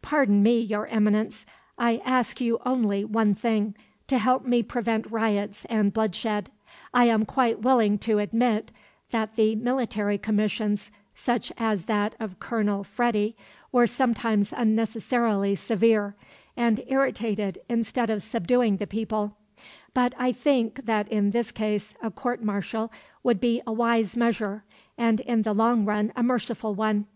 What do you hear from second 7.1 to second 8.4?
quite willing to